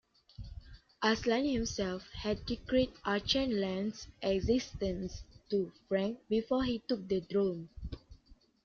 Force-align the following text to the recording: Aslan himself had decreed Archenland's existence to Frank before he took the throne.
Aslan 1.03 1.45
himself 1.47 2.09
had 2.09 2.43
decreed 2.47 2.91
Archenland's 3.05 4.07
existence 4.23 5.21
to 5.51 5.71
Frank 5.87 6.17
before 6.27 6.63
he 6.63 6.79
took 6.87 7.07
the 7.07 7.19
throne. 7.19 7.69